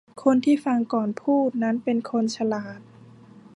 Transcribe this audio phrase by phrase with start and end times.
[0.23, 2.79] คนที่ฟังก่อนพูดนั้นเป็นคนฉลาด